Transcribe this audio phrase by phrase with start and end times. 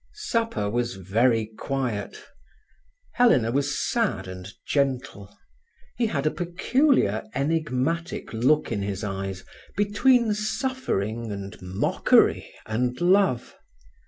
[0.15, 2.23] Supper was very quiet.
[3.11, 5.37] Helena was sad and gentle;
[5.95, 9.43] he had a peculiar, enigmatic look in his eyes,
[9.77, 13.53] between suffering and mockery and love.